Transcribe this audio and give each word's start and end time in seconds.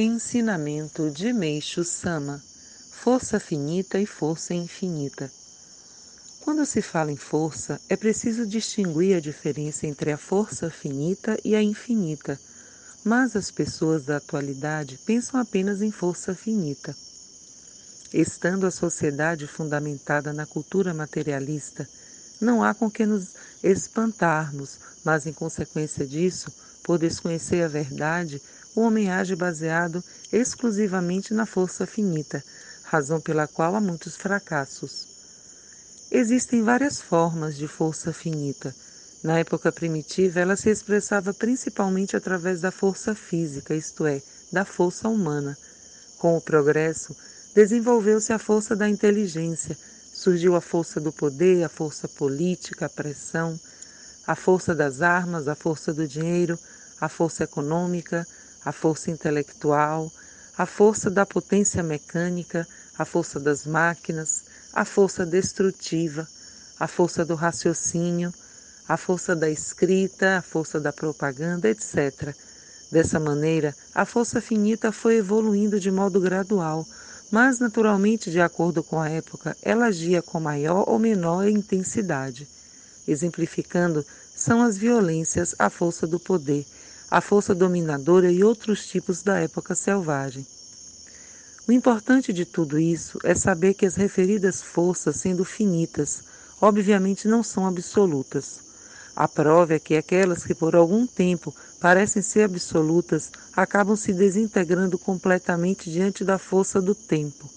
Ensinamento 0.00 1.10
de 1.10 1.32
Meixo 1.32 1.82
Sama 1.82 2.40
Força 2.92 3.40
finita 3.40 3.98
e 3.98 4.06
força 4.06 4.54
infinita. 4.54 5.28
Quando 6.42 6.64
se 6.64 6.80
fala 6.80 7.10
em 7.10 7.16
força, 7.16 7.80
é 7.88 7.96
preciso 7.96 8.46
distinguir 8.46 9.16
a 9.16 9.20
diferença 9.20 9.88
entre 9.88 10.12
a 10.12 10.16
força 10.16 10.70
finita 10.70 11.36
e 11.44 11.56
a 11.56 11.60
infinita, 11.60 12.38
mas 13.04 13.34
as 13.34 13.50
pessoas 13.50 14.04
da 14.04 14.18
atualidade 14.18 15.00
pensam 15.04 15.40
apenas 15.40 15.82
em 15.82 15.90
força 15.90 16.32
finita. 16.32 16.94
Estando 18.14 18.68
a 18.68 18.70
sociedade 18.70 19.48
fundamentada 19.48 20.32
na 20.32 20.46
cultura 20.46 20.94
materialista, 20.94 21.88
não 22.40 22.62
há 22.62 22.72
com 22.72 22.88
que 22.88 23.04
nos 23.04 23.34
espantarmos, 23.64 24.78
mas 25.04 25.26
em 25.26 25.32
consequência 25.32 26.06
disso, 26.06 26.52
por 26.84 27.00
desconhecer 27.00 27.62
a 27.62 27.68
verdade, 27.68 28.40
o 28.78 28.80
homem 28.80 29.10
age 29.10 29.34
baseado 29.34 30.04
exclusivamente 30.32 31.34
na 31.34 31.44
força 31.44 31.84
finita, 31.84 32.44
razão 32.84 33.20
pela 33.20 33.48
qual 33.48 33.74
há 33.74 33.80
muitos 33.80 34.16
fracassos. 34.16 35.08
Existem 36.12 36.62
várias 36.62 37.00
formas 37.00 37.56
de 37.56 37.66
força 37.66 38.12
finita. 38.12 38.72
Na 39.20 39.36
época 39.36 39.72
primitiva, 39.72 40.38
ela 40.38 40.54
se 40.54 40.70
expressava 40.70 41.34
principalmente 41.34 42.16
através 42.16 42.60
da 42.60 42.70
força 42.70 43.16
física, 43.16 43.74
isto 43.74 44.06
é, 44.06 44.22
da 44.52 44.64
força 44.64 45.08
humana. 45.08 45.58
Com 46.16 46.36
o 46.36 46.40
progresso, 46.40 47.16
desenvolveu-se 47.56 48.32
a 48.32 48.38
força 48.38 48.76
da 48.76 48.88
inteligência, 48.88 49.76
surgiu 50.14 50.54
a 50.54 50.60
força 50.60 51.00
do 51.00 51.10
poder, 51.10 51.64
a 51.64 51.68
força 51.68 52.06
política, 52.06 52.86
a 52.86 52.88
pressão, 52.88 53.58
a 54.24 54.36
força 54.36 54.72
das 54.72 55.02
armas, 55.02 55.48
a 55.48 55.56
força 55.56 55.92
do 55.92 56.06
dinheiro, 56.06 56.56
a 57.00 57.08
força 57.08 57.42
econômica, 57.42 58.24
a 58.64 58.72
força 58.72 59.10
intelectual, 59.10 60.10
a 60.56 60.66
força 60.66 61.08
da 61.10 61.24
potência 61.24 61.82
mecânica, 61.82 62.66
a 62.98 63.04
força 63.04 63.38
das 63.38 63.64
máquinas, 63.64 64.44
a 64.72 64.84
força 64.84 65.24
destrutiva, 65.24 66.26
a 66.78 66.88
força 66.88 67.24
do 67.24 67.34
raciocínio, 67.34 68.32
a 68.88 68.96
força 68.96 69.36
da 69.36 69.48
escrita, 69.48 70.38
a 70.38 70.42
força 70.42 70.80
da 70.80 70.92
propaganda, 70.92 71.68
etc. 71.68 72.34
Dessa 72.90 73.20
maneira, 73.20 73.74
a 73.94 74.04
força 74.04 74.40
finita 74.40 74.90
foi 74.90 75.16
evoluindo 75.16 75.78
de 75.78 75.90
modo 75.90 76.20
gradual, 76.20 76.86
mas 77.30 77.58
naturalmente, 77.58 78.30
de 78.30 78.40
acordo 78.40 78.82
com 78.82 78.98
a 78.98 79.08
época, 79.08 79.56
ela 79.62 79.86
agia 79.86 80.22
com 80.22 80.40
maior 80.40 80.88
ou 80.88 80.98
menor 80.98 81.46
intensidade. 81.46 82.48
Exemplificando, 83.06 84.04
são 84.34 84.62
as 84.62 84.78
violências 84.78 85.54
a 85.58 85.68
força 85.68 86.06
do 86.06 86.18
poder, 86.18 86.64
a 87.10 87.22
força 87.22 87.54
dominadora 87.54 88.30
e 88.30 88.44
outros 88.44 88.86
tipos 88.86 89.22
da 89.22 89.38
época 89.38 89.74
selvagem. 89.74 90.46
O 91.66 91.72
importante 91.72 92.32
de 92.32 92.44
tudo 92.44 92.78
isso 92.78 93.18
é 93.24 93.34
saber 93.34 93.74
que 93.74 93.86
as 93.86 93.96
referidas 93.96 94.62
forças, 94.62 95.16
sendo 95.16 95.44
finitas, 95.44 96.22
obviamente 96.60 97.26
não 97.26 97.42
são 97.42 97.66
absolutas. 97.66 98.60
A 99.16 99.26
prova 99.26 99.74
é 99.74 99.78
que 99.78 99.96
aquelas 99.96 100.44
que 100.44 100.54
por 100.54 100.76
algum 100.76 101.06
tempo 101.06 101.54
parecem 101.80 102.22
ser 102.22 102.42
absolutas 102.42 103.32
acabam 103.56 103.96
se 103.96 104.12
desintegrando 104.12 104.98
completamente 104.98 105.90
diante 105.90 106.24
da 106.24 106.38
força 106.38 106.80
do 106.80 106.94
tempo. 106.94 107.50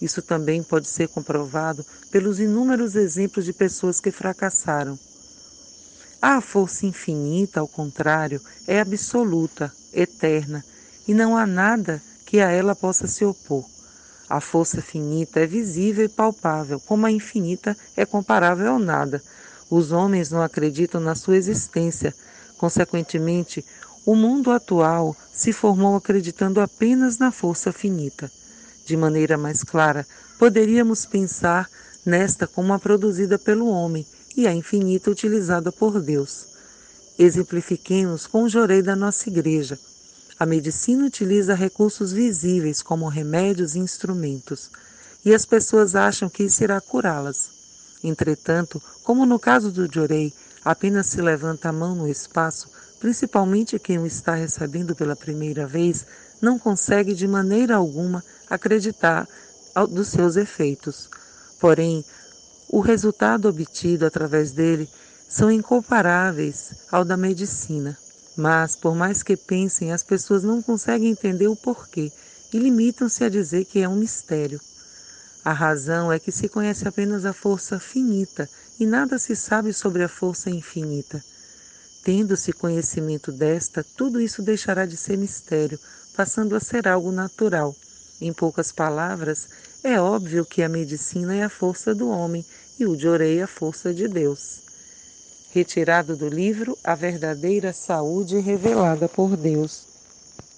Isso 0.00 0.22
também 0.22 0.62
pode 0.62 0.88
ser 0.88 1.08
comprovado 1.08 1.84
pelos 2.10 2.38
inúmeros 2.38 2.94
exemplos 2.94 3.44
de 3.44 3.52
pessoas 3.52 4.00
que 4.00 4.10
fracassaram 4.10 4.98
a 6.28 6.40
força 6.40 6.84
infinita, 6.84 7.60
ao 7.60 7.68
contrário, 7.68 8.40
é 8.66 8.80
absoluta, 8.80 9.72
eterna, 9.92 10.64
e 11.06 11.14
não 11.14 11.36
há 11.36 11.46
nada 11.46 12.02
que 12.24 12.40
a 12.40 12.50
ela 12.50 12.74
possa 12.74 13.06
se 13.06 13.24
opor. 13.24 13.64
A 14.28 14.40
força 14.40 14.82
finita 14.82 15.38
é 15.38 15.46
visível 15.46 16.04
e 16.04 16.08
palpável, 16.08 16.80
como 16.80 17.06
a 17.06 17.12
infinita 17.12 17.76
é 17.96 18.04
comparável 18.04 18.72
ao 18.72 18.78
nada. 18.80 19.22
Os 19.70 19.92
homens 19.92 20.28
não 20.28 20.42
acreditam 20.42 21.00
na 21.00 21.14
sua 21.14 21.36
existência. 21.36 22.12
Consequentemente, 22.58 23.64
o 24.04 24.16
mundo 24.16 24.50
atual 24.50 25.16
se 25.32 25.52
formou 25.52 25.94
acreditando 25.94 26.60
apenas 26.60 27.18
na 27.18 27.30
força 27.30 27.72
finita. 27.72 28.28
De 28.84 28.96
maneira 28.96 29.38
mais 29.38 29.62
clara, 29.62 30.04
poderíamos 30.40 31.06
pensar 31.06 31.70
nesta 32.04 32.48
como 32.48 32.72
a 32.72 32.80
produzida 32.80 33.38
pelo 33.38 33.68
homem, 33.68 34.04
e 34.36 34.46
a 34.46 34.52
infinita 34.52 35.10
utilizada 35.10 35.72
por 35.72 36.00
Deus. 36.00 36.46
Exemplifiquemos 37.18 38.26
com 38.26 38.42
o 38.42 38.48
jorei 38.48 38.82
da 38.82 38.94
nossa 38.94 39.28
igreja. 39.28 39.78
A 40.38 40.44
medicina 40.44 41.06
utiliza 41.06 41.54
recursos 41.54 42.12
visíveis 42.12 42.82
como 42.82 43.08
remédios 43.08 43.74
e 43.74 43.78
instrumentos, 43.78 44.70
e 45.24 45.34
as 45.34 45.46
pessoas 45.46 45.96
acham 45.96 46.28
que 46.28 46.44
isso 46.44 46.62
irá 46.62 46.80
curá-las. 46.80 47.48
Entretanto, 48.04 48.80
como 49.02 49.24
no 49.24 49.38
caso 49.38 49.70
do 49.72 49.90
jorei, 49.90 50.32
apenas 50.62 51.06
se 51.06 51.22
levanta 51.22 51.70
a 51.70 51.72
mão 51.72 51.94
no 51.94 52.06
espaço, 52.06 52.68
principalmente 53.00 53.78
quem 53.78 53.98
o 53.98 54.06
está 54.06 54.34
recebendo 54.34 54.94
pela 54.94 55.16
primeira 55.16 55.66
vez, 55.66 56.04
não 56.40 56.58
consegue 56.58 57.14
de 57.14 57.26
maneira 57.26 57.76
alguma 57.76 58.22
acreditar 58.48 59.26
dos 59.90 60.08
seus 60.08 60.36
efeitos. 60.36 61.08
Porém, 61.60 62.04
o 62.68 62.80
resultado 62.80 63.48
obtido 63.48 64.04
através 64.06 64.52
dele 64.52 64.88
são 65.28 65.50
incomparáveis 65.50 66.72
ao 66.90 67.04
da 67.04 67.16
medicina. 67.16 67.96
Mas, 68.36 68.76
por 68.76 68.94
mais 68.94 69.22
que 69.22 69.36
pensem, 69.36 69.92
as 69.92 70.02
pessoas 70.02 70.42
não 70.42 70.60
conseguem 70.60 71.10
entender 71.10 71.48
o 71.48 71.56
porquê 71.56 72.12
e 72.52 72.58
limitam-se 72.58 73.24
a 73.24 73.28
dizer 73.28 73.64
que 73.64 73.80
é 73.80 73.88
um 73.88 73.96
mistério. 73.96 74.60
A 75.44 75.52
razão 75.52 76.12
é 76.12 76.18
que 76.18 76.32
se 76.32 76.48
conhece 76.48 76.86
apenas 76.86 77.24
a 77.24 77.32
força 77.32 77.78
finita 77.78 78.48
e 78.78 78.84
nada 78.84 79.18
se 79.18 79.34
sabe 79.34 79.72
sobre 79.72 80.02
a 80.02 80.08
força 80.08 80.50
infinita. 80.50 81.22
Tendo-se 82.04 82.52
conhecimento 82.52 83.32
desta, 83.32 83.84
tudo 83.96 84.20
isso 84.20 84.42
deixará 84.42 84.86
de 84.86 84.96
ser 84.96 85.16
mistério, 85.16 85.78
passando 86.16 86.54
a 86.54 86.60
ser 86.60 86.86
algo 86.86 87.10
natural. 87.10 87.74
Em 88.20 88.32
poucas 88.32 88.70
palavras, 88.70 89.48
é 89.86 90.00
óbvio 90.00 90.44
que 90.44 90.64
a 90.64 90.68
medicina 90.68 91.36
é 91.36 91.44
a 91.44 91.48
força 91.48 91.94
do 91.94 92.08
homem 92.08 92.44
e 92.76 92.84
o 92.84 92.96
de 92.96 93.06
orei 93.06 93.40
a 93.40 93.46
força 93.46 93.94
de 93.94 94.08
Deus. 94.08 94.60
Retirado 95.52 96.16
do 96.16 96.28
livro 96.28 96.76
A 96.82 96.96
Verdadeira 96.96 97.72
Saúde 97.72 98.40
Revelada 98.40 99.08
por 99.08 99.36
Deus, 99.36 99.86